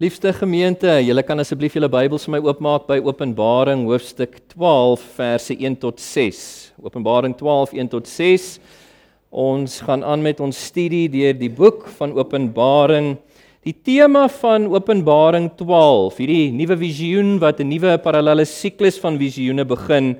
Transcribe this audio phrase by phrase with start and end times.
[0.00, 5.52] Liefste gemeente, julle kan asseblief julle Bybels vir my oopmaak by Openbaring hoofstuk 12 verse
[5.52, 6.38] 1 tot 6.
[6.80, 8.46] Openbaring 12 1 tot 6.
[9.28, 13.10] Ons gaan aan met ons studie deur die boek van Openbaring.
[13.60, 19.68] Die tema van Openbaring 12, hierdie nuwe visioen wat 'n nuwe parallelle siklus van visioene
[19.68, 20.16] begin,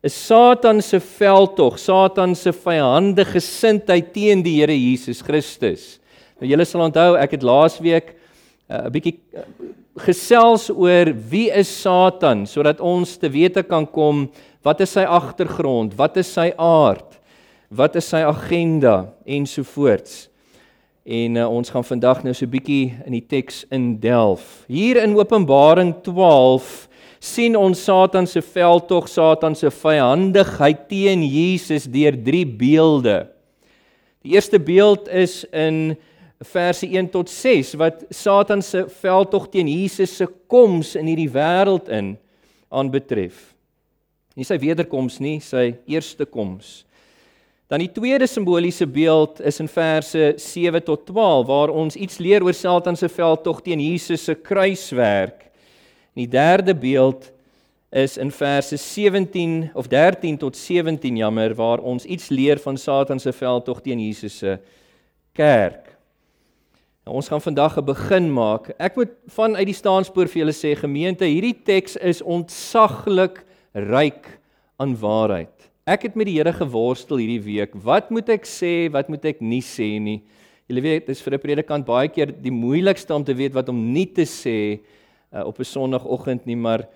[0.00, 6.00] is Satan se veldtog, Satan se vyhandige gesindheid teen die Here Jesus Christus.
[6.40, 8.14] Nou julle sal onthou, ek het laasweek
[8.68, 9.44] 'n bietjie uh,
[10.04, 14.28] gesels oor wie is Satan sodat ons te wete kan kom
[14.62, 17.16] wat is sy agtergrond, wat is sy aard,
[17.70, 20.26] wat is sy agenda ensovoorts.
[21.08, 24.64] En uh, ons gaan vandag nou so 'n bietjie in die teks indelf.
[24.68, 26.88] Hier in Openbaring 12
[27.18, 33.28] sien ons Satan se veldtog, Satan se vyandigheid teen Jesus deur drie beelde.
[34.22, 35.96] Die eerste beeld is in
[36.40, 41.88] verse 1 tot 6 wat Satan se veldtog teen Jesus se koms in hierdie wêreld
[41.90, 42.14] in
[42.68, 43.54] aanbetref.
[44.38, 46.84] Nie sy wederkoms nie, sy eerste koms.
[47.68, 52.46] Dan die tweede simboliese beeld is in verse 7 tot 12 waar ons iets leer
[52.46, 55.42] oor Satan se veldtog teen Jesus se kruiswerk.
[56.14, 57.28] En die derde beeld
[57.92, 63.20] is in verse 17 of 13 tot 17 jammer waar ons iets leer van Satan
[63.20, 64.58] se veldtog teen Jesus se
[65.32, 65.87] kerk.
[67.08, 68.68] Nou, ons gaan vandag 'n begin maak.
[68.76, 74.38] Ek moet vanuit die staanspoor vir julle sê gemeente, hierdie teks is ontsaglik ryk
[74.76, 75.70] aan waarheid.
[75.86, 77.70] Ek het met die Here geworstel hierdie week.
[77.72, 80.22] Wat moet ek sê, wat moet ek nie sê nie?
[80.68, 83.70] Julle weet, dit is vir 'n predikant baie keer die moeilikste om te weet wat
[83.70, 84.80] om nie te sê
[85.32, 86.88] uh, op 'n Sondagoggend nie, maar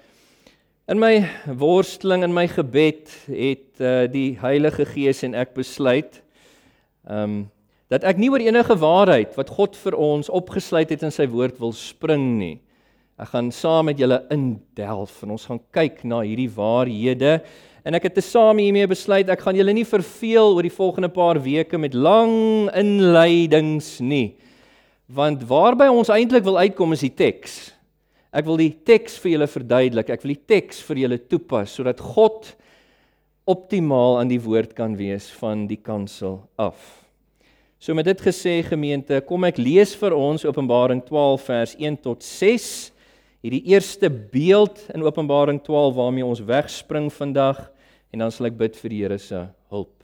[0.88, 6.22] in my worsteling en my gebed het uh, die Heilige Gees en ek besluit
[7.08, 7.50] ehm um,
[7.92, 11.58] dat ek nie oor enige waarheid wat God vir ons opgesluit het in sy woord
[11.60, 12.54] wil spring nie.
[13.20, 17.42] Ek gaan saam met julle indelf en ons gaan kyk na hierdie waarhede
[17.84, 21.42] en ek het tesame hiermee besluit ek gaan julle nie verveel oor die volgende paar
[21.44, 24.38] weke met lang inleidings nie.
[25.12, 27.60] Want waarby ons eintlik wil uitkom is die teks.
[28.32, 30.08] Ek wil die teks vir julle verduidelik.
[30.08, 32.54] Ek wil die teks vir julle toepas sodat God
[33.44, 37.01] optimaal aan die woord kan wees van die kansel af.
[37.82, 42.20] So met dit gesê gemeente, kom ek lees vir ons Openbaring 12 vers 1 tot
[42.22, 42.66] 6.
[43.42, 47.58] Hierdie eerste beeld in Openbaring 12 waarmee ons wegspring vandag
[48.14, 49.40] en dan sal ek bid vir die Here se
[49.74, 49.96] hulp.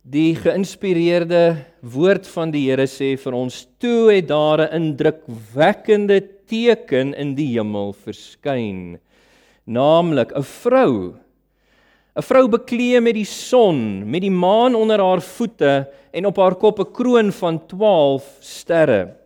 [0.00, 1.42] Die geïnspireerde
[1.84, 7.52] woord van die Here sê vir ons: "Toe het daar 'n indrukwekkende teken in die
[7.52, 8.96] hemel verskyn,
[9.66, 11.20] naamlik 'n vrou
[12.14, 16.54] 'n vrou bekleë met die son, met die maan onder haar voete en op haar
[16.54, 19.16] kop 'n kroon van 12 sterre.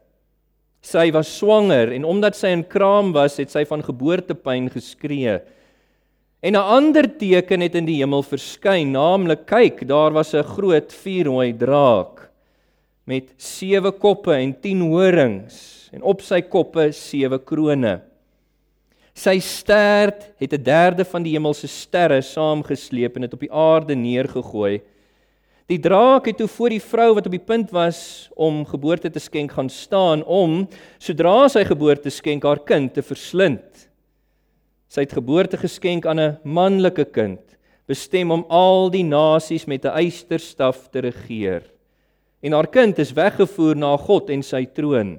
[0.80, 5.40] Sy was swanger en omdat sy in kraam was, het sy van geboortepyn geskree.
[6.40, 10.92] En 'n ander teken het in die hemel verskyn, naamlik kyk, daar was 'n groot
[10.92, 12.30] vuurrooi draak
[13.04, 18.00] met sewe koppe en 10 horings en op sy koppe sewe krones.
[19.18, 23.94] Sy stert het 'n derde van die hemelse sterre saamgesleep en dit op die aarde
[23.94, 24.80] neergegooi.
[25.66, 29.18] Die draak het toe voor die vrou wat op die punt was om geboorte te
[29.18, 30.68] skenk gaan staan om
[30.98, 33.88] sodra sy geboorte skenk haar kind te verslind.
[34.88, 39.98] Sy het geboorte geskenk aan 'n manlike kind, bestem om al die nasies met 'n
[39.98, 41.62] eysterstaf te regeer.
[42.40, 45.18] En haar kind is weggevoer na God en sy troon.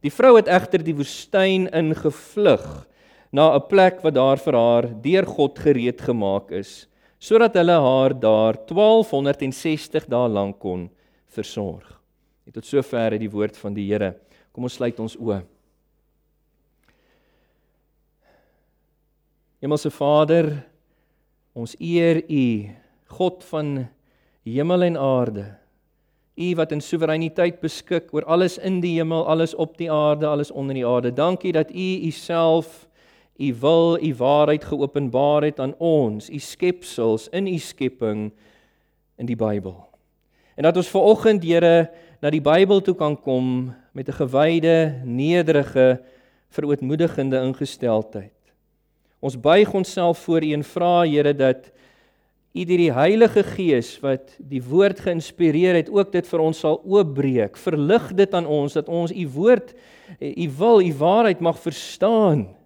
[0.00, 2.86] Die vrou het egter die woestyn ingevlug
[3.32, 6.86] na 'n plek wat daar vir haar deur God gereed gemaak is,
[7.18, 10.90] sodat hulle haar daar 1260 dae lank kon
[11.28, 12.00] versorg.
[12.46, 14.14] Net tot sover die woord van die Here.
[14.52, 15.42] Kom ons sluit ons oë.
[19.60, 20.64] Hemelse Vader,
[21.54, 22.70] ons eer U,
[23.06, 23.88] God van
[24.48, 25.44] hemel en aarde.
[26.40, 30.50] U wat in soewereiniteit beskik oor alles in die hemel, alles op die aarde, alles
[30.50, 31.12] onder die aarde.
[31.12, 32.88] Dankie dat U Uself
[33.40, 38.32] u wil, u waarheid geopenbaar het aan ons, u skepsels in u skepping
[39.16, 39.88] in die Bybel.
[40.54, 41.88] En dat ons ver oggend, Here,
[42.20, 46.00] na die Bybel toe kan kom met 'n gewyde, nederige,
[46.50, 48.36] verootmoedigende ingesteldheid.
[49.20, 51.72] Ons buig onsself voor U en vra, Here, dat
[52.52, 56.82] U deur die Heilige Gees wat die woord geïnspireer het, ook dit vir ons sal
[56.84, 57.56] oopbreek.
[57.56, 59.74] Verlig dit aan ons dat ons U woord,
[60.20, 62.59] U wil, U waarheid mag verstaan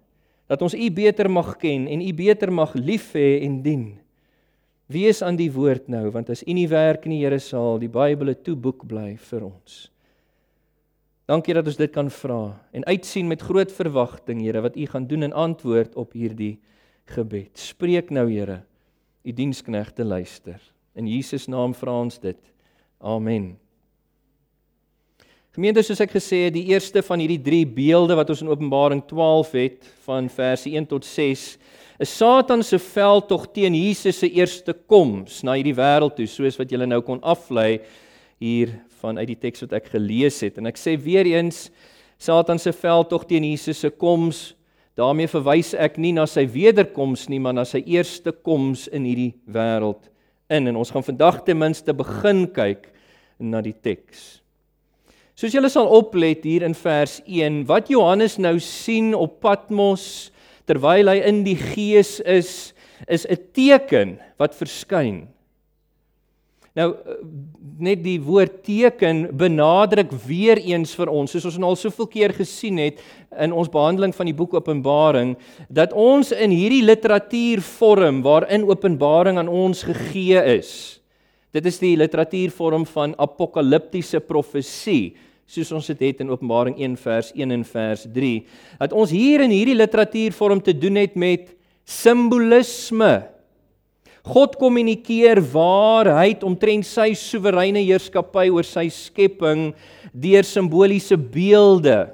[0.47, 3.85] dat ons U beter mag ken en U beter mag lief hê en dien.
[4.85, 8.29] Wees aan die woord nou, want as U nie werk nie, Here, sal die Bybel
[8.29, 9.89] 'n toeboek bly vir ons.
[11.25, 15.07] Dankie dat ons dit kan vra en uitsien met groot verwagting, Here, wat U gaan
[15.07, 16.59] doen in antwoord op hierdie
[17.05, 17.57] gebed.
[17.57, 18.61] Spreek nou, Here.
[19.25, 20.61] U diensknegte luister.
[20.93, 22.37] In Jesus naam vra ons dit.
[23.01, 23.64] Amen.
[25.55, 28.99] Gemeente, soos ek gesê het, die eerste van hierdie 3 beelde wat ons in Openbaring
[29.07, 31.45] 12 het van verse 1 tot 6,
[32.03, 36.75] is Satan se veldtog teen Jesus se eerste koms na hierdie wêreld toe, soos wat
[36.75, 37.77] julle nou kon aflei
[38.43, 40.59] hier vanuit die teks wat ek gelees het.
[40.59, 41.69] En ek sê weer eens,
[42.19, 44.49] Satan se veldtog teen Jesus se koms,
[44.99, 49.31] daarmee verwys ek nie na sy wederkoms nie, maar na sy eerste koms in hierdie
[49.47, 50.03] wêreld
[50.51, 50.67] in.
[50.67, 52.91] En ons gaan vandag ten minste begin kyk
[53.39, 54.43] na die teks.
[55.35, 60.31] Soos julle sal oplet hier in vers 1, wat Johannes nou sien op Patmos
[60.63, 62.71] terwyl hy in die gees is,
[63.03, 65.27] is 'n teken wat verskyn.
[66.75, 66.95] Nou
[67.79, 72.33] net die woord teken benadruk weer eens vir ons, soos ons nou al soveel keer
[72.35, 72.99] gesien het
[73.39, 75.35] in ons behandeling van die boek Openbaring,
[75.69, 80.99] dat ons in hierdie literatuurvorm waarin Openbaring aan ons gegee is.
[81.55, 85.15] Dit is die literatuurvorm van apokaliptiese profesie
[85.45, 88.33] soos ons dit het in Openbaring 1 vers 1 en vers 3
[88.81, 91.53] dat ons hier in hierdie literatuurvorm te doen het met
[91.85, 93.27] simbolisme.
[94.25, 99.69] God kommunikeer waarheid omtrent sy soewereine heerskappy oor sy skepping
[100.09, 102.07] deur simboliese beelde.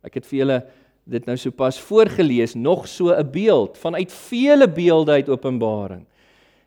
[0.00, 0.58] Ek het vir julle
[1.04, 6.06] dit nou sopas voorgeles, nog so 'n beeld vanuit vele beelde uit Openbaring.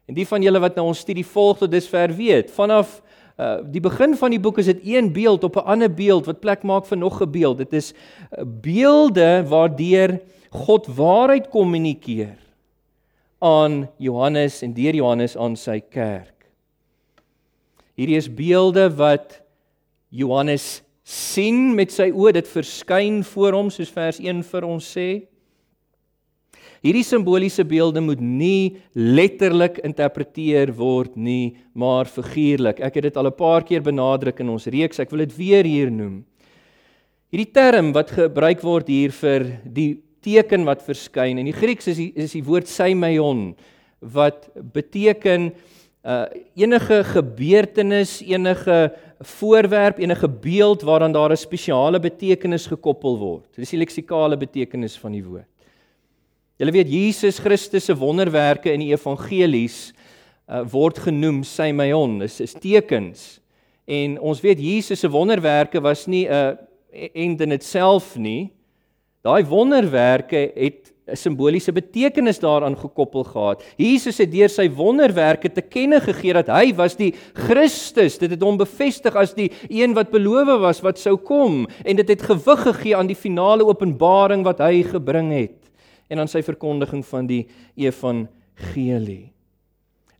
[0.07, 3.01] En die van julle wat nou ons studie volg tot dusver weet, vanaf
[3.37, 6.39] uh die begin van die boek is dit een beeld op 'n ander beeld wat
[6.39, 7.57] plek maak vir nog 'n beeld.
[7.57, 10.19] Dit is uh, beelde waardeur
[10.49, 12.37] God waarheid kommunikeer
[13.39, 16.49] aan Johannes en deur Johannes aan sy kerk.
[17.93, 19.41] Hierdie is beelde wat
[20.09, 25.27] Johannes sien met sy oë, dit verskyn voor hom soos vers 1 vir ons sê.
[26.85, 32.79] Hierdie simboliese beelde moet nie letterlik interpreteer word nie, maar figuurlik.
[32.79, 34.99] Ek het dit al 'n paar keer benadruk in ons reeks.
[34.99, 36.25] Ek wil dit weer hier noem.
[37.31, 41.97] Hierdie term wat gebruik word hier vir die teken wat verskyn in die Grieks is
[41.97, 43.55] die, is die woord semeion
[43.99, 45.51] wat beteken
[46.07, 46.23] uh
[46.55, 53.45] enige gebeurtenis, enige voorwerp, enige beeld waaraan daar 'n spesiale betekenis gekoppel word.
[53.55, 55.56] Dis die leksikale betekenis van die woord.
[56.57, 59.91] Julle weet Jesus Christus se wonderwerke in die evangelies
[60.49, 63.35] uh, word genoem semeion, dis is tekens.
[63.85, 68.49] En ons weet Jesus se wonderwerke was nie 'n uh, end in itself nie.
[69.21, 73.61] Daai wonderwerke het 'n simboliese betekenis daaraan gekoppel gehad.
[73.77, 78.17] Jesus het deur sy wonderwerke te kenne gegee dat hy was die Christus.
[78.17, 82.09] Dit het hom bevestig as die een wat beloof was wat sou kom en dit
[82.09, 85.66] het gewig gegee aan die finale openbaring wat hy gebring het
[86.07, 87.45] en aan sy verkondiging van die
[87.75, 89.31] evangelie.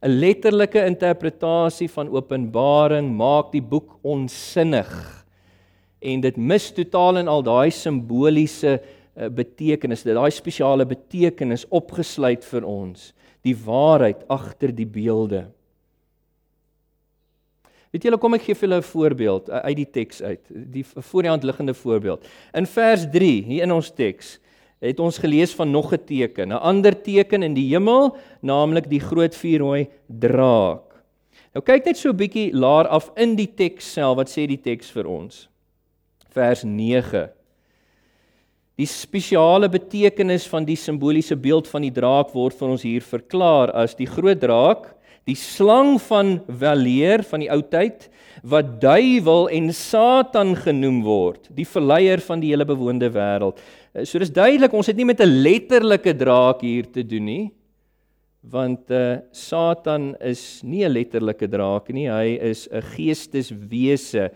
[0.02, 4.92] 'n Letterlike interpretasie van Openbaring maak die boek onsinnig
[6.00, 12.68] en dit mis totaal en al daai simboliese eh, betekenis, daai spesiale betekenis opgesluit vir
[12.68, 15.48] ons, die waarheid agter die beelde.
[17.90, 20.86] Weet julle kom ek gee vir julle 'n voorbeeld eh, uit die teks uit, die
[20.86, 22.28] voor die hand liggende voorbeeld.
[22.54, 24.38] In vers 3 hier in ons teks
[24.82, 29.00] het ons gelees van nog 'n teken, 'n ander teken in die hemel, naamlik die
[29.00, 30.88] groot vuurrooi draak.
[31.54, 34.62] Nou kyk net so 'n bietjie laer af in die teks self, wat sê die
[34.62, 35.48] teks vir ons?
[36.30, 37.30] Vers 9.
[38.78, 43.72] Die spesiale betekenis van die simboliese beeld van die draak word vir ons hier verklaar
[43.72, 44.94] as die groot draak,
[45.26, 48.06] die slang van weleer van die ou tyd
[48.44, 53.58] wat duiwel en Satan genoem word, die verleier van die hele bewoonde wêreld.
[53.94, 57.52] Eh, so dis duidelik, ons het nie met 'n letterlike draak hier te doen nie.
[58.42, 64.32] Want uh Satan is nie 'n letterlike draak nie, hy is 'n geesteswese.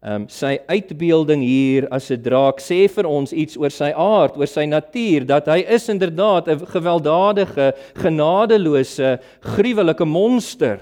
[0.00, 4.36] Ehm um, sy uitbeelding hier as 'n draak sê vir ons iets oor sy aard,
[4.36, 10.80] oor sy natuur, dat hy is inderdaad 'n gewelddadige, genadeloose, gruwelike monster.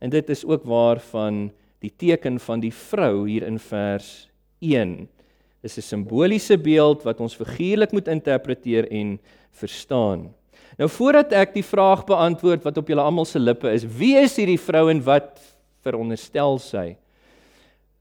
[0.00, 4.28] En dit is ook waar van die teken van die vrou hier in vers
[4.60, 5.08] 1
[5.66, 9.18] is 'n simboliese beeld wat ons figuurlik moet interpreteer en
[9.50, 10.32] verstaan.
[10.78, 14.36] Nou voordat ek die vraag beantwoord wat op julle almal se lippe is, wie is
[14.36, 15.40] hierdie vrou en wat
[15.84, 16.96] veronderstel sy?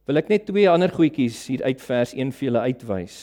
[0.05, 3.19] Wil ek net twee ander goedjies hier uit vers 1 vir julle uitwys.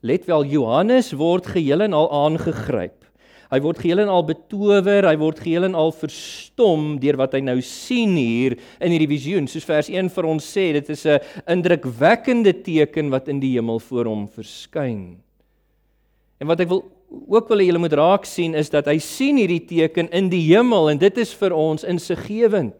[0.00, 3.05] Let wel Johannes word geheel en al aangegryp.
[3.52, 7.44] Hy word geheel en al betower, hy word geheel en al verstom deur wat hy
[7.46, 9.46] nou sien hier in hierdie visioen.
[9.46, 13.78] Soos vers 1 vir ons sê, dit is 'n indrukwekkende teken wat in die hemel
[13.78, 15.18] voor hom verskyn.
[16.40, 16.84] En wat ek wil
[17.28, 20.42] ook wil hê julle moet raak sien is dat hy sien hierdie teken in die
[20.52, 22.74] hemel en dit is vir ons insiggewend.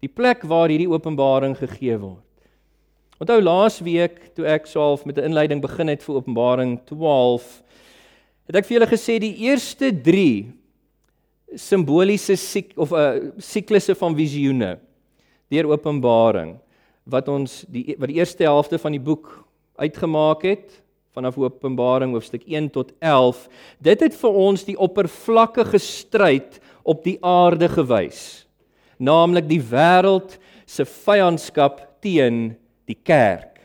[0.00, 2.24] Die plek waar hierdie openbaring gegee word.
[3.18, 7.62] Onthou laas week toe ek swaalf met 'n inleiding begin het vir Openbaring 12
[8.48, 14.16] het ek vir julle gesê die eerste 3 simboliese sik of 'n uh, siklusse van
[14.16, 14.78] visioene
[15.52, 16.56] deur Openbaring
[17.04, 19.44] wat ons die wat die eerste helfte van die boek
[19.76, 20.80] uitgemaak het
[21.12, 23.48] vanaf Openbaring hoofstuk 1 tot 11
[23.80, 28.46] dit het vir ons die oppervlakkige stryd op die aarde gewys
[28.96, 32.56] naamlik die wêreld se vyandskap teen
[32.88, 33.57] die kerk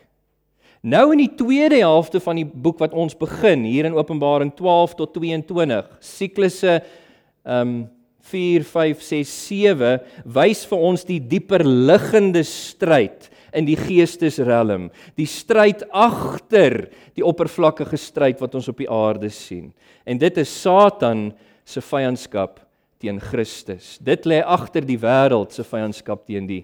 [0.84, 4.98] Nou in die tweede helfte van die boek wat ons begin hier in Openbaring 12
[5.00, 6.82] tot 22, siklusse
[7.48, 7.86] um,
[8.28, 9.94] 4 5 6 7
[10.36, 18.00] wys vir ons die dieper liggende stryd in die geestesrelm, die stryd agter die oppervlakkige
[18.00, 19.72] stryd wat ons op die aarde sien.
[20.04, 21.30] En dit is Satan
[21.64, 22.60] se vyandskap
[23.00, 24.02] teen Christus.
[24.04, 26.64] Dit lê agter die wêreld se vyandskap teen die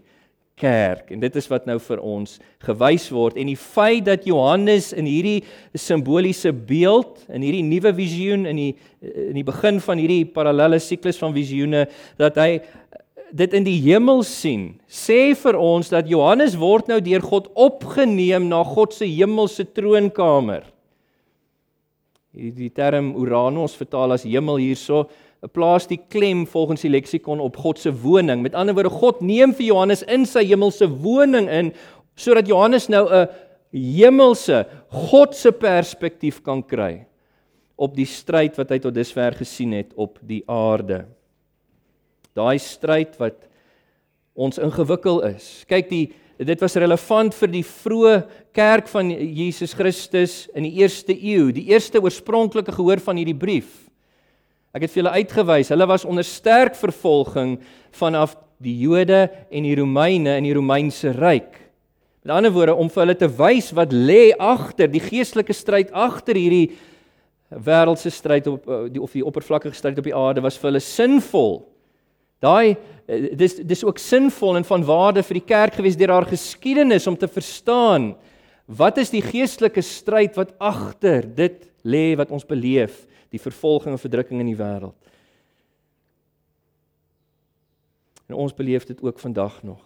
[0.60, 1.12] kerk.
[1.14, 2.36] En dit is wat nou vir ons
[2.68, 3.38] gewys word.
[3.40, 5.40] En die feit dat Johannes in hierdie
[5.78, 11.20] simboliese beeld in hierdie nuwe visioen in die in die begin van hierdie parallelle siklus
[11.22, 11.86] van visioene
[12.20, 12.60] dat hy
[13.32, 18.50] dit in die hemel sien sê vir ons dat Johannes word nou deur God opgeneem
[18.50, 20.66] na God se hemelse troonkamer.
[22.36, 25.08] Hierdie term Uranus vertaal as hemel hierso
[25.48, 28.42] plaas die klem volgens die leksikon op God se woning.
[28.44, 31.72] Met ander woorde, God neem vir Johannes in sy hemelse woning in
[32.20, 33.30] sodat Johannes nou 'n
[33.72, 37.06] hemelse God se perspektief kan kry
[37.78, 41.06] op die stryd wat hy tot dusver gesien het op die aarde.
[42.36, 43.48] Daai stryd wat
[44.36, 45.64] ons ingewikkel is.
[45.68, 51.12] Kyk die dit was relevant vir die vroeë kerk van Jesus Christus in die eerste
[51.12, 53.89] eeu, die eerste oorspronklike gehoor van hierdie brief.
[54.70, 57.56] Ek het vir julle uitgewys, hulle was onder sterk vervolging
[57.98, 61.56] vanaf die Jode en die Romeine in die Romeinse ryk.
[62.22, 66.38] Met ander woorde om vir hulle te wys wat lê agter die geestelike stryd agter
[66.38, 66.76] hierdie
[67.50, 70.84] wêreldse stryd op eh, die of die oppervlakkige stryd op die aarde was vir hulle
[70.86, 71.64] sinvol.
[72.44, 76.30] Daai eh, dis dis ook sinvol en van waarde vir die kerk gewees deur haar
[76.30, 78.12] geskiedenis om te verstaan
[78.70, 84.02] wat is die geestelike stryd wat agter dit lê wat ons beleef die vervolging en
[84.02, 84.96] verdrukking in die wêreld.
[88.30, 89.82] En ons beleef dit ook vandag nog.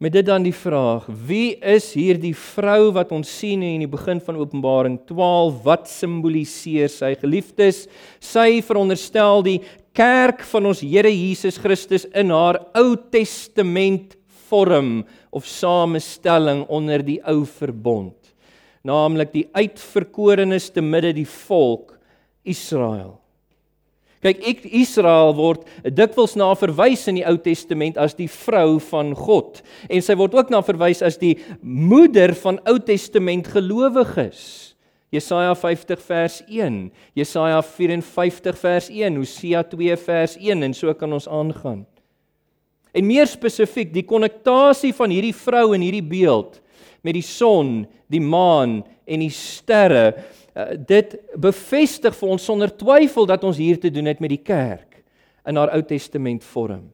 [0.00, 4.20] Met dit dan die vraag: Wie is hierdie vrou wat ons sien in die begin
[4.24, 5.58] van Openbaring 12?
[5.64, 7.12] Wat simboliseer sy?
[7.20, 7.84] Geliefdes,
[8.20, 9.58] sy veronderstel die
[9.96, 14.16] kerk van ons Here Jesus Christus in haar Ou Testament
[14.48, 18.19] vorm of samestelling onder die ou verbond
[18.86, 21.96] naamlik die uitverkorenes te midde die volk
[22.48, 23.18] Israel.
[24.20, 25.62] Kyk, ek Israel word
[25.96, 30.36] dikwels na verwys in die Ou Testament as die vrou van God en sy word
[30.36, 34.74] ook na verwys as die moeder van Ou Testament gelowiges.
[35.10, 36.76] Jesaja 50 vers 1,
[37.18, 41.80] Jesaja 54 vers 1, Hosea 2 vers 1 en so kan ons aangaan.
[42.94, 46.60] En meer spesifiek, die konnektasie van hierdie vrou in hierdie beeld
[47.02, 50.12] met die son, die maan en die sterre.
[50.50, 54.42] Uh, dit bevestig vir ons sonder twyfel dat ons hier te doen het met die
[54.44, 55.02] kerk
[55.48, 56.90] in haar Ou Testament vorm.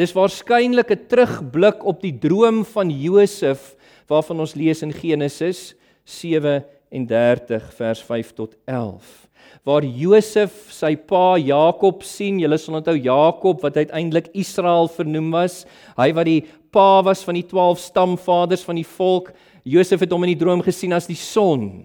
[0.00, 3.76] Dis waarskynlik 'n terugblik op die droom van Josef
[4.08, 5.74] waarvan ons lees in Genesis
[6.04, 9.28] 37 vers 5 tot 11
[9.66, 12.40] waar Josef sy pa Jakob sien.
[12.42, 15.62] Julle sal onthou Jakob wat uiteindelik Israel vernoem was.
[15.98, 16.40] Hy wat die
[16.72, 19.32] pa was van die 12 stamvaders van die volk.
[19.62, 21.84] Josef het hom in die droom gesien as die son.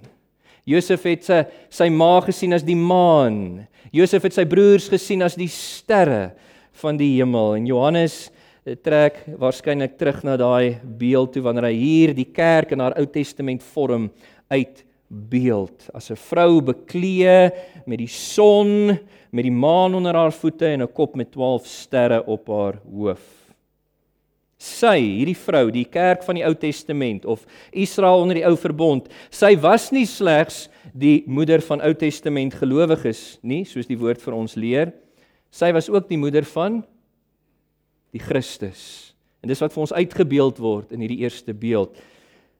[0.68, 3.68] Josef het sy sy ma gesien as die maan.
[3.96, 6.34] Josef het sy broers gesien as die sterre
[6.82, 7.56] van die hemel.
[7.60, 8.18] En Johannes
[8.66, 12.98] eh, trek waarskynlik terug na daai beeld toe wanneer hy hier die kerk in haar
[13.00, 14.10] Ou Testament vorm
[14.52, 17.52] uit beeld as 'n vrou beklee
[17.86, 19.00] met die son,
[19.32, 23.37] met die maan onder haar voete en 'n kop met 12 sterre op haar hoof.
[24.58, 29.06] Sy, hierdie vrou, die kerk van die Ou Testament of Israel onder die Ou Verbond,
[29.30, 30.66] sy was nie slegs
[30.98, 34.96] die moeder van Ou Testament gelowiges nie, soos die woord vir ons leer.
[35.54, 36.82] Sy was ook die moeder van
[38.16, 39.14] die Christus.
[39.46, 41.94] En dis wat vir ons uitgebeeld word in hierdie eerste beeld.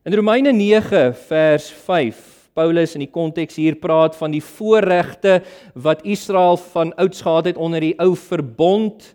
[0.06, 5.42] In Romeine 9 vers 5 Paulus in die konteks hier praat van die voorregte
[5.78, 9.14] wat Israel van ouds gehad het onder die ou verbond.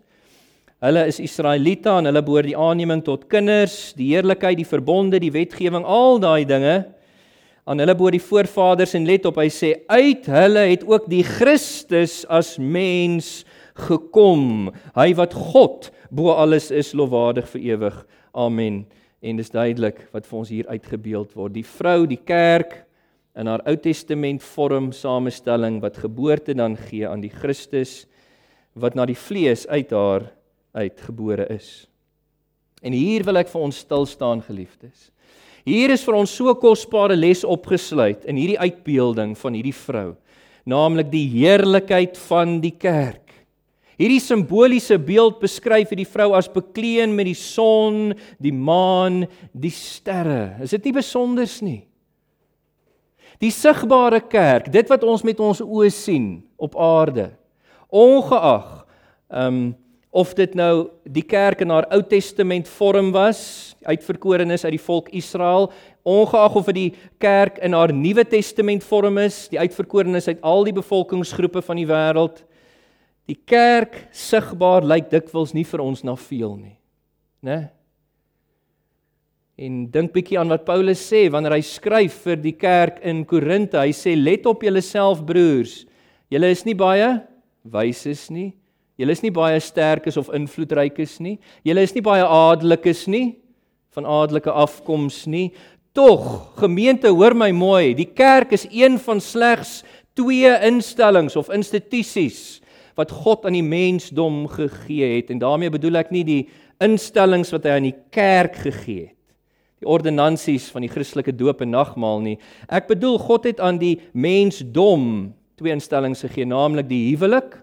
[0.83, 5.31] Hulle is Israeliete en hulle behoort die aanneming tot kinders, die heerlikheid, die verbonde, die
[5.31, 6.81] wetgewing, al daai dinge
[7.63, 11.23] aan hulle behoort die voorvaders en let op hy sê uit hulle het ook die
[11.23, 13.45] Christus as mens
[13.87, 14.73] gekom.
[14.97, 18.03] Hy wat God bo alles is lofwaardig vir ewig.
[18.35, 18.83] Amen
[19.23, 21.55] en dis duidelik wat vir ons hier uitgebeeld word.
[21.55, 22.81] Die vrou, die kerk
[23.39, 28.03] in haar Ou Testament vorm samestelling wat geboorte dan gee aan die Christus
[28.75, 30.27] wat na die vlees uit haar
[30.73, 31.85] uitgebore is.
[32.83, 35.09] En hier wil ek vir ons stil staan geliefdes.
[35.63, 40.09] Hier is vir ons so kosbare les opgesluit in hierdie uitbeelding van hierdie vrou,
[40.67, 43.21] naamlik die heerlikheid van die kerk.
[43.95, 48.11] Hierdie simboliese beeld beskryf hierdie vrou as bekleed met die son,
[48.41, 50.57] die maan, die sterre.
[50.65, 51.83] Is dit nie besonders nie?
[53.39, 56.27] Die sigbare kerk, dit wat ons met ons oë sien
[56.57, 57.31] op aarde,
[57.93, 58.83] ongeag
[59.31, 59.63] ehm um,
[60.13, 65.09] of dit nou die kerk in haar Ou Testament vorm was, uitverkorenes uit die volk
[65.09, 65.71] Israel,
[66.05, 70.67] ongeag of dit die kerk in haar Nuwe Testament vorm is, die uitverkorenes uit al
[70.69, 72.43] die bevolkingsgroepe van die wêreld,
[73.29, 76.75] Die kerk sigbaar lyk dikwels nie vir ons na veel nie.
[77.43, 77.59] Né?
[79.63, 83.79] En dink bietjie aan wat Paulus sê wanneer hy skryf vir die kerk in Korinte.
[83.79, 85.83] Hy sê let op julleself broers.
[86.33, 87.21] Julle is nie baie
[87.63, 88.51] wyses nie.
[88.99, 91.39] Julle is nie baie sterkes of invloedrykes nie.
[91.65, 93.39] Julle is nie baie adellikes nie
[93.93, 95.51] van adelike afkoms nie.
[95.93, 99.83] Tog, gemeente, hoor my mooi, die kerk is een van slegs
[100.17, 102.61] twee instellings of institusies
[102.97, 106.41] wat God aan die mensdom gegee het en daarmee bedoel ek nie die
[106.83, 109.19] instellings wat hy aan die kerk gegee het
[109.83, 112.35] die ordonnansies van die Christelike doop en nagmaal nie
[112.69, 117.57] ek bedoel God het aan die mensdom twee instellings gegee naamlik die huwelik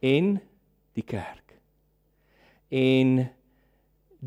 [0.00, 0.36] en
[0.96, 1.56] die kerk
[2.70, 3.26] en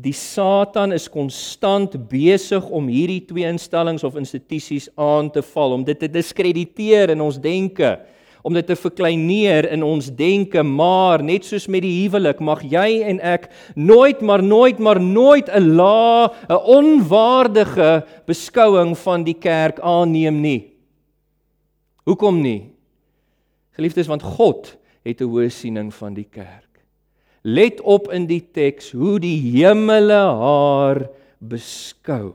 [0.00, 5.84] die satan is konstant besig om hierdie twee instellings of institusies aan te val om
[5.84, 7.98] dit te diskrediteer in ons denke
[8.42, 13.02] om dit te verkleineer in ons denke, maar net soos met die huwelik mag jy
[13.10, 19.80] en ek nooit maar nooit maar nooit 'n la, 'n onwaardige beskouing van die kerk
[19.80, 20.72] aanneem nie.
[22.06, 22.72] Hoekom nie?
[23.76, 26.70] Geliefdes, want God het 'n hoë siening van die kerk.
[27.42, 31.08] Let op in die teks hoe die hemele haar
[31.38, 32.34] beskou.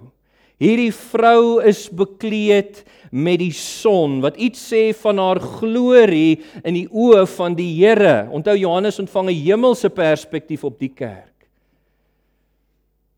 [0.57, 6.87] Hierdie vrou is bekleed met die son wat iets sê van haar glorie in die
[6.87, 8.27] oë van die Here.
[8.31, 11.34] Onthou Johannes ontvang 'n hemelse perspektief op die kerk.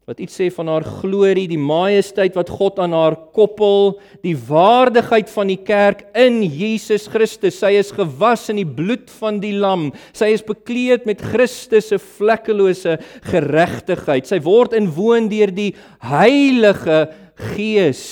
[0.07, 5.27] Wat iets sê van haar glorie, die majesteit wat God aan haar koppel, die waardigheid
[5.27, 7.57] van die kerk in Jesus Christus.
[7.59, 9.89] Sy is gewas in die bloed van die lam.
[10.15, 12.95] Sy is bekleed met Christus se vlekkelose
[13.27, 14.31] geregtigheid.
[14.31, 15.73] Sy word inwoon deur die
[16.07, 17.09] Heilige
[17.51, 18.05] Gees.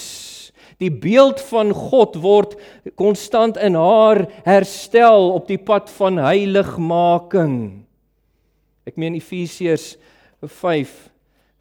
[0.83, 2.59] Die beeld van God word
[2.99, 7.57] konstant in haar herstel op die pad van heiligmaking.
[8.83, 9.93] Ek meen Efesiërs
[10.43, 11.14] 5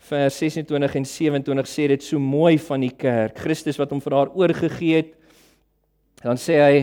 [0.05, 3.39] vers 26 en 27 sê dit so mooi van die kerk.
[3.41, 5.15] Christus wat hom vir haar oorgegee het.
[6.25, 6.77] Dan sê hy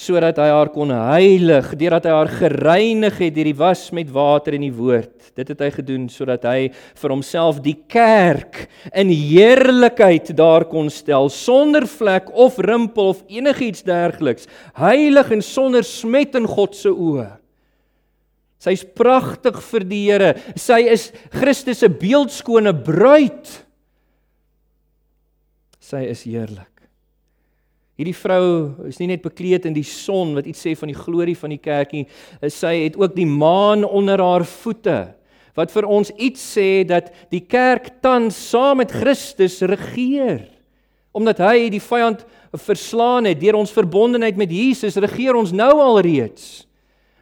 [0.00, 4.54] sodat hy haar kon heilig deurdat hy haar gereinig het deur die was met water
[4.56, 5.32] en die woord.
[5.36, 11.28] Dit het hy gedoen sodat hy vir homself die kerk in heerlikheid daar kon stel
[11.34, 17.39] sonder vlek of rimpel of enigiets dergeliks, heilig en sonder smet in God se oë.
[18.60, 20.34] Sy's pragtig vir die Here.
[20.58, 23.48] Sy is Christus se beeldskone bruid.
[25.80, 26.68] Sy is heerlik.
[28.00, 28.44] Hierdie vrou
[28.88, 31.60] is nie net bekleed in die son wat iets sê van die glorie van die
[31.60, 32.06] kerk nie.
[32.52, 35.00] Sy het ook die maan onder haar voete
[35.58, 40.46] wat vir ons iets sê dat die kerk tans saam met Christus regeer.
[41.16, 42.22] Omdat hy die vyand
[42.54, 46.69] verslaan het deur ons verbondenheid met Jesus, regeer ons nou al reeds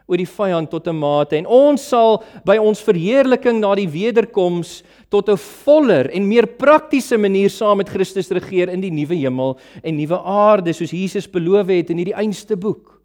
[0.09, 4.83] oor die vyand tot 'n mate en ons sal by ons verheerliking na die wederkoms
[5.09, 9.57] tot 'n voller en meer praktiese manier saam met Christus regeer in die nuwe hemel
[9.83, 13.01] en nuwe aarde soos Jesus beloof het in hierdie einste boek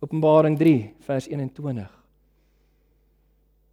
[0.00, 2.04] Openbaring 3 vers 21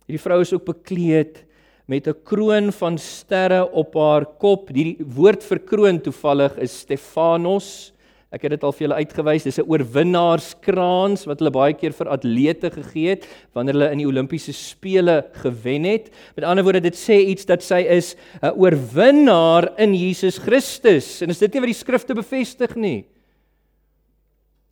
[0.07, 1.45] Hierdie vrou is ook bekleed
[1.87, 4.73] met 'n kroon van sterre op haar kop.
[4.73, 7.93] Die woord vir kroon toevallig is Stefanos
[8.31, 9.43] Ek het dit al vir julle uitgewys.
[9.43, 14.07] Dis 'n oorwinnaarskrans wat hulle baie keer vir atlete gegee het wanneer hulle in die
[14.07, 16.09] Olimpiese spele gewen het.
[16.35, 21.21] Met ander woorde, dit sê iets dat sy is 'n oorwinnaar in Jesus Christus.
[21.21, 23.05] En is dit nie wat die skrifte bevestig nie?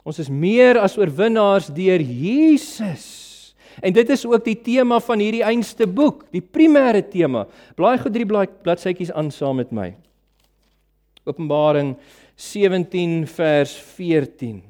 [0.06, 3.56] Ons is meer as oorwinnaars deur Jesus.
[3.82, 7.46] En dit is ook die tema van hierdie einste boek, die primêre tema.
[7.76, 9.96] Blaai gou drie bladsytjies aan saam met my.
[11.26, 11.98] Openbaring
[12.40, 14.62] 17 vers 14.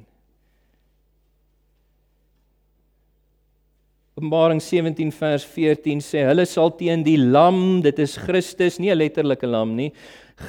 [4.18, 8.98] Openbaring 17 vers 14 sê hulle sal teen die lam, dit is Christus, nie 'n
[8.98, 9.92] letterlike lam nie.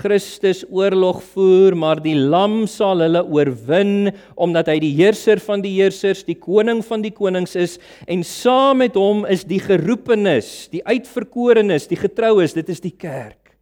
[0.02, 5.76] Christus oorlog voer, maar die lam sal hulle oorwin omdat hy die heerser van die
[5.78, 10.82] heersers, die koning van die konings is en saam met hom is die geroepenes, die
[10.84, 13.54] uitverkorenes, die getroues, dit is die kerk.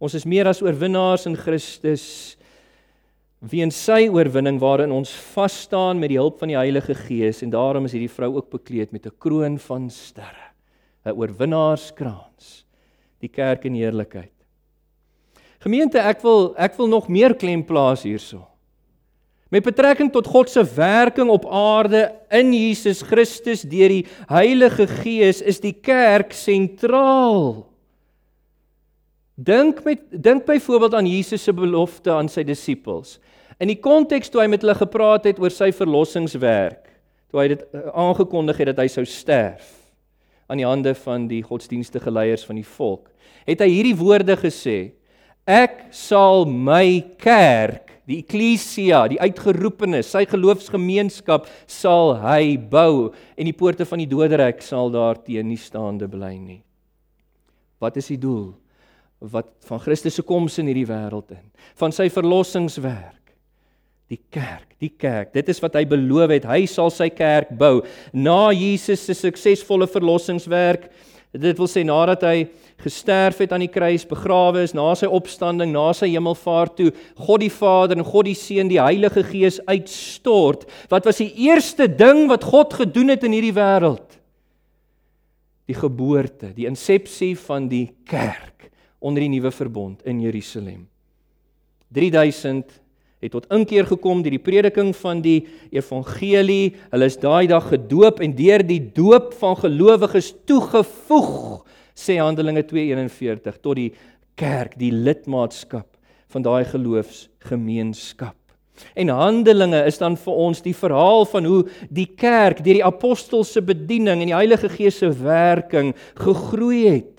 [0.00, 2.36] Ons is meer as oorwinnaars in Christus
[3.50, 7.52] weens sy oorwinning waarin ons vas staan met die hulp van die Heilige Gees en
[7.52, 10.50] daarom is hierdie vrou ook bekleed met 'n kroon van sterre
[11.04, 12.64] 'n oorwinnaarskrans
[13.20, 14.32] die kerk in heerlikheid.
[15.60, 18.46] Gemeente ek wil ek wil nog meer klem plaas hierso.
[19.50, 25.40] Met betrekking tot God se werking op aarde in Jesus Christus deur die Heilige Gees
[25.40, 27.66] is die kerk sentraal.
[29.36, 33.20] Dink met dink byvoorbeeld aan Jesus se belofte aan sy disippels.
[33.56, 36.90] In die konteks toe hy met hulle gepraat het oor sy verlossingswerk,
[37.32, 39.70] toe hy dit eh, aangekondig het dat hy sou sterf
[40.46, 43.08] aan die hande van die godsdienstige leiers van die volk,
[43.48, 44.92] het hy hierdie woorde gesê:
[45.48, 53.56] Ek sal my kerk, die eklesia, die uitgeroepenes, sy geloofsgemeenskap sal hy bou en die
[53.56, 56.60] poorte van die doderyk sal daarteen nie staande bly nie.
[57.82, 58.52] Wat is die doel?
[59.24, 61.46] Wat van Christus se koms in hierdie wêreld in?
[61.80, 63.25] Van sy verlossingswerk
[64.12, 65.32] die kerk, die kerk.
[65.34, 66.46] Dit is wat hy beloof het.
[66.46, 67.80] Hy sal sy kerk bou
[68.14, 70.86] na Jesus se suksesvolle verlossingswerk.
[71.36, 72.36] Dit wil sê nadat hy
[72.80, 76.90] gesterf het aan die kruis, begrawe is, na sy opstanding, na sy hemelvaart toe,
[77.26, 80.64] God die Vader en God die Seun die Heilige Gees uitstort.
[80.92, 84.16] Wat was die eerste ding wat God gedoen het in hierdie wêreld?
[85.66, 88.70] Die geboorte, die insepsie van die kerk
[89.02, 90.86] onder die nuwe verbond in Jerusalem.
[91.96, 92.85] 3000
[93.22, 96.74] het tot inkeer gekom deur die prediking van die evangelie.
[96.92, 101.64] Hulle is daai dag gedoop en deur die doop van gelowiges toegevoeg,
[101.96, 103.92] sê Handelinge 2:41 tot die
[104.36, 105.88] kerk, die lidmaatskap
[106.28, 108.36] van daai geloofsgemeenskap.
[108.94, 113.62] En Handelinge is dan vir ons die verhaal van hoe die kerk deur die apostolse
[113.64, 117.15] bediening en die Heilige Gees se werking gegroei het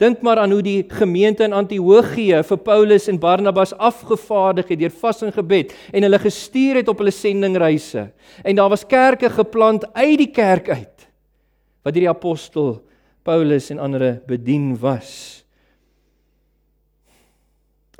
[0.00, 4.94] Dink maar aan hoe die gemeente in Antiochië vir Paulus en Barnabas afgevaardig het deur
[5.02, 8.06] vas en gebed en hulle gestuur het op hulle sendingreise.
[8.40, 11.06] En daar was kerke geplant uit die kerk uit
[11.84, 12.78] wat deur die apostel
[13.24, 15.44] Paulus en ander bedien was.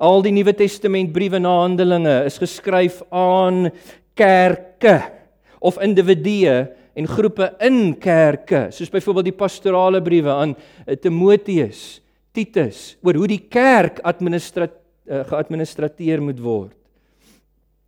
[0.01, 3.69] Al die Nuwe Testament briewe na Handelinge is geskryf aan
[4.17, 5.03] kerke
[5.61, 10.53] of individue en groepe in kerke, soos byvoorbeeld die pastorale briewe aan
[10.85, 12.01] eh, Timoteus,
[12.37, 14.71] Titus, oor hoe die kerk administreer
[15.11, 16.77] uh, geadministreer moet word.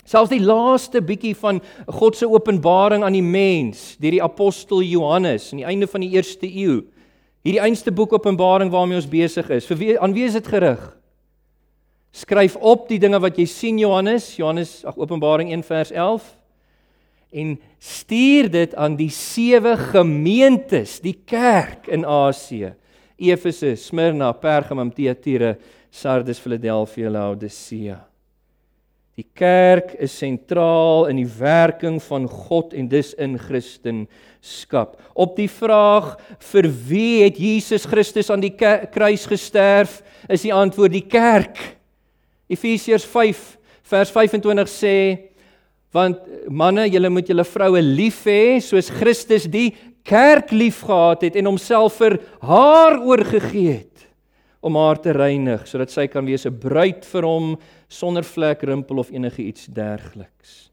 [0.08, 5.52] Selfs die laaste bietjie van God se openbaring aan die mens deur die apostel Johannes
[5.52, 6.80] aan die einde van die eerste eeu.
[7.46, 9.66] Hierdie einste boek Openbaring waarmee ons besig is.
[9.70, 10.82] Vir wie aan wie is dit gerig?
[12.12, 16.26] Skryf op die dinge wat jy sien Johannes, Johannes ag Openbaring 1 vers 11
[17.32, 22.74] en stuur dit aan die sewe gemeentes, die kerk in Asië.
[23.16, 25.54] Efese, Smyrna, Pergamum, Thyatira,
[25.92, 28.00] Sardes, Philadelphia, Laodicea.
[29.16, 34.08] Die kerk is sentraal in die werking van God en dis in Christendom.
[35.12, 36.16] Op die vraag
[36.50, 41.60] vir wie het Jesus Christus aan die kruis gesterf, is die antwoord die kerk.
[42.50, 43.44] Efesiërs 5
[43.92, 44.96] vers 25 sê
[45.92, 49.74] Want manne, julle moet julle vroue lief hê soos Christus die
[50.08, 54.08] kerk liefgehad het en homself vir haar oorgegee het
[54.62, 57.56] om haar te reinig sodat sy kan wees 'n bruid vir hom
[57.88, 60.70] sonder vlek, rimpel of enige iets dergeliks.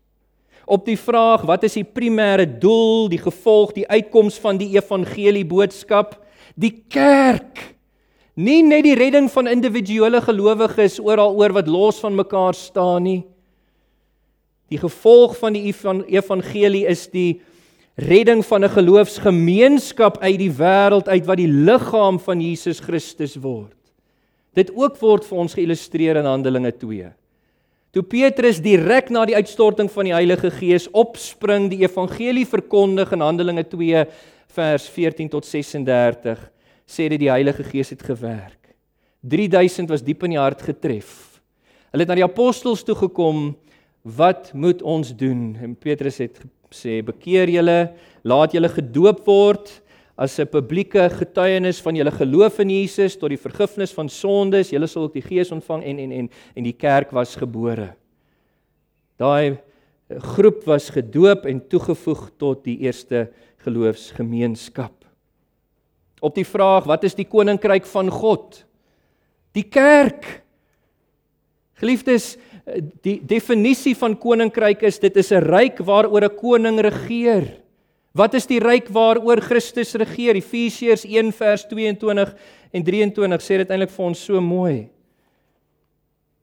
[0.66, 5.46] Op die vraag wat is die primêre doel, die gevolg, die uitkoms van die evangelie
[5.46, 6.16] boodskap?
[6.56, 7.76] Die kerk.
[8.36, 13.24] Nie net die redding van individuele gelowiges oral oor wat los van mekaar staan nie.
[14.70, 17.42] Die gevolg van die evangelie is die
[18.00, 23.76] redding van 'n geloofsgemeenskap uit die wêreld uit wat die liggaam van Jesus Christus word.
[24.54, 27.12] Dit ook word vir ons geïllustreer in Handelinge 2.
[27.92, 33.22] Toe Petrus direk na die uitstorting van die Heilige Gees opspring, die evangelie verkondig in
[33.22, 34.06] Handelinge 2
[34.48, 36.52] vers 14 tot 36,
[36.86, 38.76] sê dit die Heilige Gees het gewerk.
[39.22, 41.42] 3000 was diep in die hart getref.
[41.90, 43.56] Hulle het na die apostels toe gekom,
[44.04, 49.82] "Wat moet ons doen?" En Petrus het sê, "Bekeer julle, laat julle gedoop word."
[50.20, 54.88] as 'n publieke getuienis van julle geloof in Jesus tot die vergifnis van sondes, julle
[54.88, 57.96] sal ook die Gees ontvang en en en en die kerk was gebore.
[59.18, 59.58] Daai
[60.10, 63.30] groep was gedoop en toegevoeg tot die eerste
[63.64, 65.06] geloofsgemeenskap.
[66.20, 68.66] Op die vraag wat is die koninkryk van God?
[69.52, 70.44] Die kerk.
[71.80, 72.38] Geliefdes,
[73.04, 77.60] die definisie van koninkryk is dit is 'n ryk waaroor 'n koning regeer.
[78.14, 80.36] Wat is die ryk waaroor Christus regeer?
[80.36, 82.36] Efesiërs 1 vers 22
[82.72, 84.90] en 23 sê dit eintlik vir ons so mooi.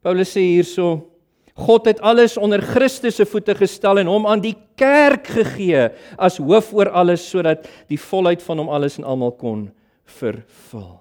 [0.02, 1.10] Paulus sê hierso:
[1.56, 6.36] God het alles onder Christus se voete gestel en hom aan die kerk gegee as
[6.36, 9.70] hoof oor alles sodat die volheid van hom alles en almal kon
[10.18, 11.00] vervul.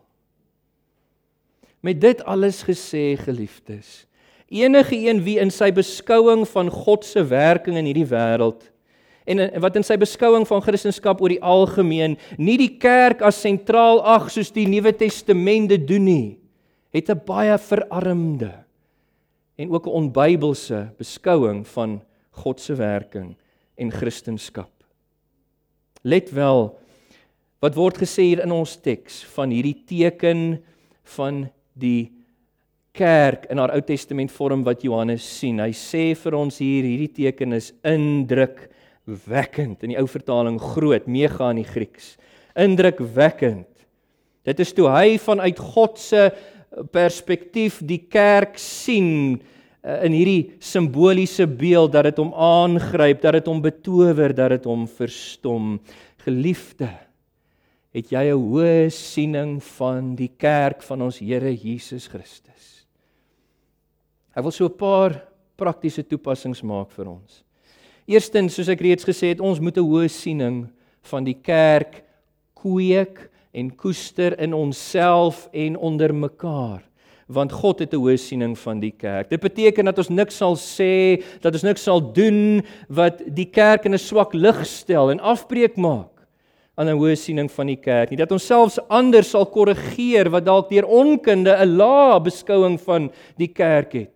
[1.85, 4.07] Met dit alles gesê, geliefdes,
[4.49, 8.71] enige een wie in sy beskouing van God se werking in hierdie wêreld
[9.25, 14.03] en wat in sy beskouing van Christendom oor die algemeen nie die kerk as sentraal
[14.05, 16.37] ag soos die Nuwe Testament dit doen nie,
[16.93, 18.53] het 'n baie verarmde
[19.57, 23.35] en ook 'n onbybelse beskouing van God se werking
[23.77, 24.67] en Christendom.
[26.03, 26.77] Let wel
[27.59, 30.61] wat word gesê hier in ons teks van hierdie teken
[31.03, 32.14] van die
[32.95, 35.59] kerk in haar Ou Testament vorm wat Johannes sien.
[35.59, 38.69] Hy sê vir ons hier hierdie teken is indruk
[39.05, 42.15] wekkend in die ou vertaling groot mega in die Grieks.
[42.57, 43.69] Indrukwekkend.
[44.45, 46.29] Dit is toe hy vanuit God se
[46.93, 49.37] perspektief die kerk sien
[49.83, 54.69] eh, in hierdie simboliese beeld dat dit hom aangryp dat dit hom betower dat dit
[54.69, 55.75] hom verstom.
[56.25, 56.89] Geliefde
[57.95, 62.54] het jy 'n hoë siening van die kerk van ons Here Jesus Christus
[64.35, 65.21] hy wil so 'n paar
[65.57, 67.45] praktiese toepassings maak vir ons
[68.05, 70.69] Eerstens, soos ek reeds gesê het, ons moet 'n hoë siening
[71.09, 72.03] van die kerk
[72.53, 76.83] kweek en koester in onsself en onder mekaar
[77.27, 79.29] want God het 'n hoë siening van die kerk.
[79.29, 83.85] Dit beteken dat ons niks sal sê, dat ons niks sal doen wat die kerk
[83.85, 86.27] in 'n swak lig stel en afbreek maak
[86.77, 88.17] aan 'n hoë siening van die kerk nie.
[88.17, 93.47] Dat ons selfs ander sal korrigeer wat dalk deur onkunde 'n lae beskouing van die
[93.47, 94.14] kerk het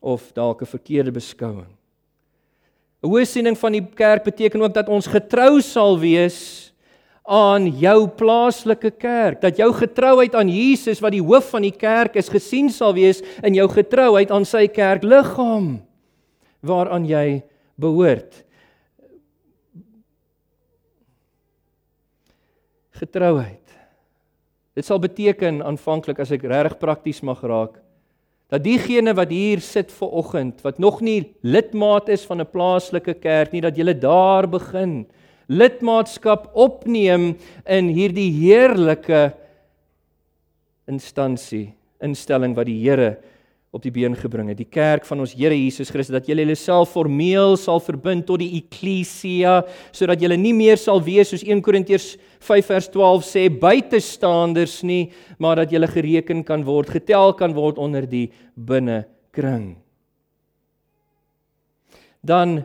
[0.00, 1.68] of dalk 'n verkeerde beskouing.
[3.02, 6.70] 'n Hoë siening van die kerk beteken ook dat ons getrou sal wees
[7.24, 12.16] aan jou plaaslike kerk, dat jou getrouheid aan Jesus wat die hoof van die kerk
[12.16, 15.80] is gesien sal wees in jou getrouheid aan sy kerkliggaam
[16.60, 17.42] waaraan jy
[17.80, 18.42] behoort.
[23.00, 23.56] Getrouheid.
[24.76, 27.78] Dit sal beteken aanvanklik as ek regtig prakties mag raak,
[28.50, 33.14] dat diegene wat hier sit ver oggend wat nog nie lidmaat is van 'n plaaslike
[33.14, 35.06] kerk nie dat julle daar begin
[35.46, 37.36] lidmaatskap opneem
[37.66, 39.32] in hierdie heerlike
[40.86, 43.18] instansie instelling wat die Here
[43.70, 44.58] op die been gebring het.
[44.58, 48.56] Die kerk van ons Here Jesus Christus dat julle jouself formeel sal verbind tot die
[48.58, 49.60] eklesia
[49.94, 55.12] sodat julle nie meer sal wees soos 1 Korintiërs 5 vers 12 sê buitestanders nie
[55.38, 58.26] maar dat julle gereken kan word getel kan word onder die
[58.58, 59.76] binnekring.
[62.26, 62.64] Dan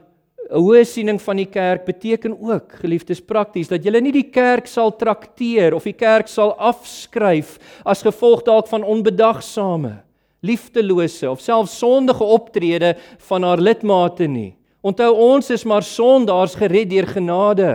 [0.49, 4.67] 'n hoë siening van die kerk beteken ook geliefdes prakties dat jy nie die kerk
[4.67, 10.04] sal trakteer of die kerk sal afskryf as gevolg dalk van onbedagsame
[10.43, 12.95] liefdelose of selfs sondige optrede
[13.29, 14.53] van haar lidmate nie.
[14.85, 17.69] Onthou ons is maar sondaars gered deur genade.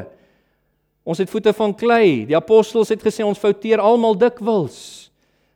[1.03, 2.27] Ons het voete van klei.
[2.29, 5.11] Die apostels het gesê ons fouteer almal dikwels.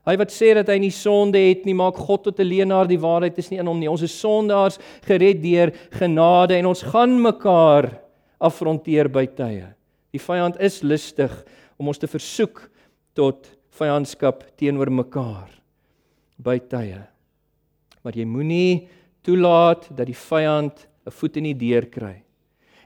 [0.05, 2.88] Hy wat sê dat hy nie sonde het nie, maak God tot 'n leienaar.
[2.88, 3.88] Die waarheid is nie in hom nie.
[3.88, 8.01] Ons is sondaars gered deur genade en ons gaan mekaar
[8.38, 9.75] afronteer by tye.
[10.12, 11.33] Die vyand is lustig
[11.79, 12.69] om ons te versoek
[13.14, 15.63] tot vyandskap teenoor mekaar
[16.37, 17.01] by tye.
[18.03, 18.88] Maar jy moenie
[19.25, 22.23] toelaat dat die vyand 'n voet in die deur kry.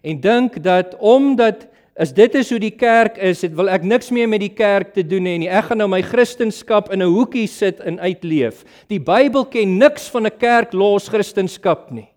[0.03, 1.67] En dink dat omdat
[1.99, 4.93] as dit is hoe die kerk is, dit wil ek niks meer met die kerk
[4.95, 5.51] te doen hê nie.
[5.51, 8.65] Ek gaan nou my kristendom in 'n hoekie sit en uitleef.
[8.89, 12.09] Die Bybel ken niks van 'n kerk los kristendom nie.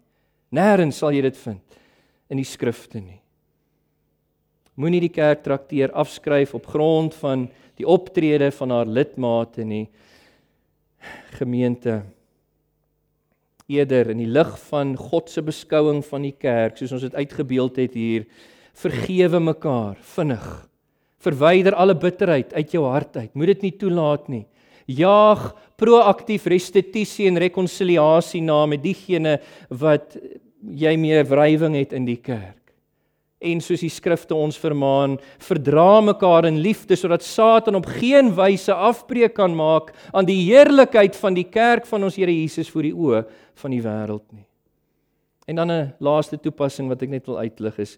[0.54, 1.62] Nêrens sal jy dit vind
[2.30, 3.22] in die skrifte nie.
[4.78, 9.90] Moenie die kerk trakteer afskryf op grond van die optrede van haar lidmate nie
[11.38, 12.02] gemeente.
[13.72, 17.78] eerder in die lig van God se beskouing van die kerk, soos ons dit uitgebeeld
[17.80, 18.26] het hier,
[18.76, 20.48] vergewe mekaar vinnig.
[21.22, 23.34] Verwyder alle bitterheid uit jou hart uit.
[23.38, 24.46] Moet dit nie toelaat nie.
[24.92, 29.38] Jaag proaktief restituisie en rekonsiliasie na met diegene
[29.70, 30.18] wat
[30.62, 32.61] jy meer wrywing het in die kerk.
[33.42, 38.74] En soos die skrifte ons vermaan, verdra mekaar in liefde sodat Satan op geen wyse
[38.74, 42.94] afbreek kan maak aan die heerlikheid van die kerk van ons Here Jesus voor die
[42.94, 43.24] oë
[43.64, 44.46] van die wêreld nie.
[45.48, 47.98] En dan 'n laaste toepassing wat ek net wil uitlig is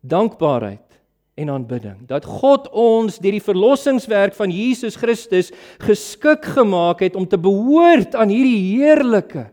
[0.00, 1.00] dankbaarheid
[1.34, 2.06] en aanbidding.
[2.06, 8.14] Dat God ons deur die verlossingswerk van Jesus Christus geskik gemaak het om te behoort
[8.14, 9.50] aan hierdie heerlike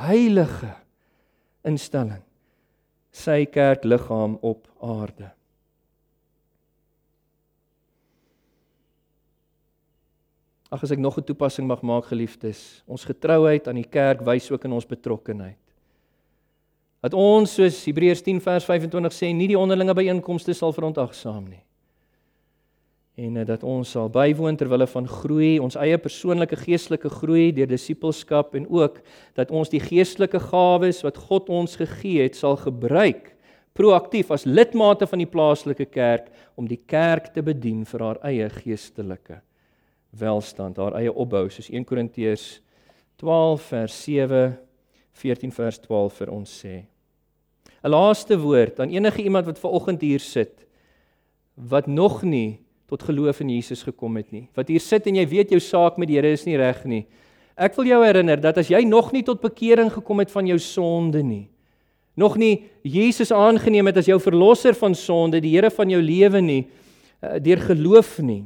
[0.00, 0.74] heilige
[1.66, 2.22] instelling.
[3.10, 5.30] Sy kerkliggaam op aarde.
[10.70, 14.50] Ag as ek nog 'n toepassing mag maak geliefdes, ons getrouheid aan die kerk wys
[14.50, 15.58] ook in ons betrokkenheid.
[17.00, 21.62] Dat ons soos Hebreërs 10 vers 25 sê, nie die onderlinge byeenkomste sal verontagsaam nie.
[23.20, 27.50] En eh, dat ons sal bywoon ter wille van groei, ons eie persoonlike geestelike groei
[27.52, 29.00] deur disippelskap en ook
[29.36, 33.34] dat ons die geestelike gawes wat God ons gegee het sal gebruik
[33.76, 38.48] proaktief as lidmate van die plaaslike kerk om die kerk te bedien vir haar eie
[38.52, 39.40] geestelike
[40.20, 42.48] welstand, haar eie opbou soos 1 Korintiërs
[43.22, 44.40] 12 vers 7
[45.20, 46.74] 14 vers 12 vir ons sê.
[47.84, 50.66] 'n Laaste woord aan enige iemand wat ver oggend hier sit
[51.54, 54.48] wat nog nie tot geloof in Jesus gekom het nie.
[54.58, 57.04] Wat hier sit en jy weet jou saak met die Here is nie reg nie.
[57.54, 60.58] Ek wil jou herinner dat as jy nog nie tot bekering gekom het van jou
[60.58, 61.46] sonde nie,
[62.18, 66.40] nog nie Jesus aangeneem het as jou verlosser van sonde, die Here van jou lewe
[66.42, 66.62] nie,
[67.22, 68.44] eh, deur geloof nie,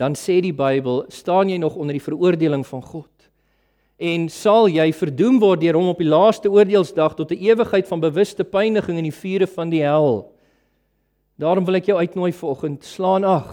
[0.00, 3.12] dan sê die Bybel, staan jy nog onder die veroordeling van God
[4.02, 8.00] en sal jy verdoem word deur hom op die laaste oordeelsdag tot 'n ewigheid van
[8.00, 10.32] bewuste pyniging in die vure van die hel.
[11.42, 13.50] Daarom wil ek jou uitnooi vanoggend, slaan ag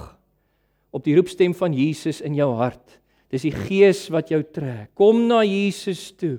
[0.94, 3.00] op die roepstem van Jesus in jou hart.
[3.34, 4.92] Dis die Gees wat jou trek.
[4.98, 6.38] Kom na Jesus toe.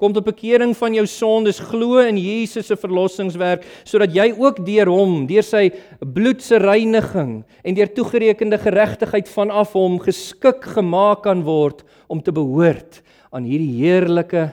[0.00, 4.88] Kom tot bekering van jou sondes, glo in Jesus se verlossingswerk sodat jy ook deur
[4.88, 5.66] hom, deur sy
[6.00, 12.32] bloed se reiniging en deur toegerekende geregtigheid vanaf hom geskik gemaak kan word om te
[12.32, 14.46] behoort aan hierdie heerlike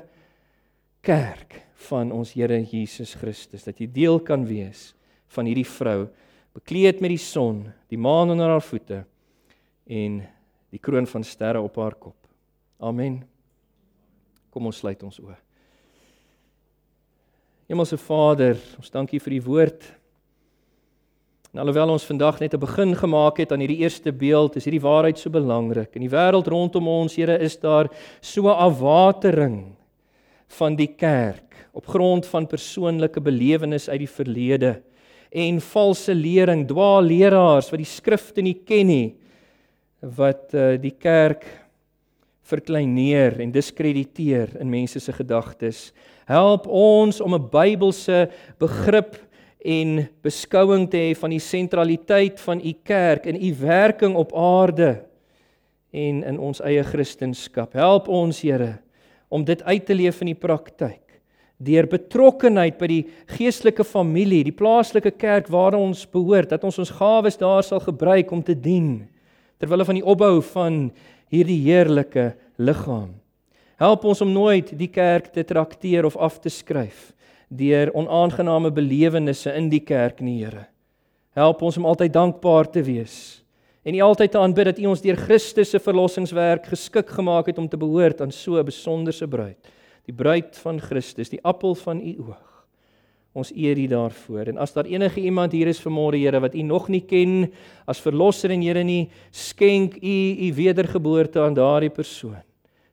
[1.08, 4.92] kerk van ons Here Jesus Christus dat jy deel kan wees
[5.32, 6.10] van hierdie vrou
[6.58, 9.04] bekleed met die son, die maan onder haar voete
[9.88, 10.22] en
[10.74, 12.18] die kroon van sterre op haar kop.
[12.84, 13.22] Amen.
[14.54, 15.38] Kom ons sluit ons oë.
[17.68, 19.86] Hemelse Vader, ons dankie vir die woord.
[21.52, 24.82] En alhoewel ons vandag net 'n begin gemaak het aan hierdie eerste beeld, is hierdie
[24.82, 25.96] waarheid so belangrik.
[25.96, 27.90] In die wêreld rondom ons, Here, is daar
[28.22, 29.76] so 'n afwatering
[30.48, 34.82] van die kerk op grond van persoonlike belewenisse uit die verlede
[35.32, 39.08] en valse lering, dwaalleraars wat die skrifte nie ken nie,
[40.02, 41.46] wat uh, die kerk
[42.48, 45.92] verkleineer en diskrediteer in mense se gedagtes.
[46.28, 49.18] Help ons om 'n Bybelse begrip
[49.60, 55.04] en beskouing te hê van die sentraliteit van u kerk en u werking op aarde
[55.92, 57.68] en in ons eie kristendom.
[57.74, 58.80] Help ons Here
[59.30, 61.07] om dit uit te leef in die praktyk
[61.58, 63.04] deur betrokkenheid by die
[63.38, 68.32] geestelike familie, die plaaslike kerk waar ons behoort, dat ons ons gawes daar sal gebruik
[68.32, 69.08] om te dien
[69.58, 70.92] ter wille van die opbou van
[71.34, 73.16] hierdie heerlike liggaam.
[73.82, 77.12] Help ons om nooit die kerk te trakteer of af te skryf
[77.48, 80.66] deur onaangename belewennisse in die kerk nie, Here.
[81.38, 83.44] Help ons om altyd dankbaar te wees
[83.88, 87.62] en U altyd te aanbid dat U ons deur Christus se verlossingswerk geskik gemaak het
[87.62, 89.58] om te behoort aan so 'n besonderse bruid,
[90.08, 92.54] die bruid van Christus, die appel van U oog.
[93.38, 94.54] Ons eer U daarvoor.
[94.54, 97.52] En as daar enige iemand hier is vanmôre, Here, wat U nog nie ken
[97.86, 100.18] as verlosser en Here nie, skenk U
[100.48, 102.42] U wedergeboorte aan daardie persoon.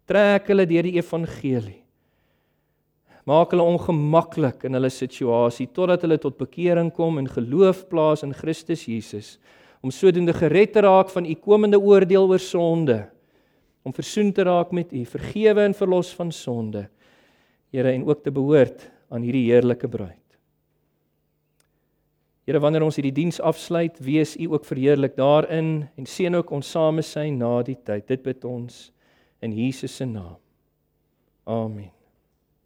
[0.04, 1.84] Trek hulle deur die evangelie
[3.28, 8.34] maak hulle ongemaklik in hulle situasie totdat hulle tot bekering kom en geloof plaas in
[8.36, 9.36] Christus Jesus
[9.84, 12.98] om sodoende gered te raak van u komende oordeel oor sonde
[13.84, 16.86] om versoen te raak met u vergewe en verlos van sonde
[17.74, 20.20] Here en ook te behoort aan hierdie heerlike bruid.
[22.46, 26.70] Here wanneer ons hierdie diens afsluit wees u ook verheerlik daarin en seën ook ons
[26.76, 28.06] same sy na die tyd.
[28.06, 28.92] Dit bid ons
[29.42, 30.38] in Jesus se naam.
[31.50, 32.03] Amen